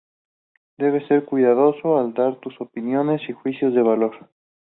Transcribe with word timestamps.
Debes 0.79 1.05
ser 1.07 1.25
cuidadoso 1.25 1.99
al 1.99 2.15
dar 2.15 2.37
tus 2.39 2.59
opiniones 2.59 3.21
y 3.29 3.33
juicios 3.33 3.75
de 3.75 3.83
valor. 3.83 4.31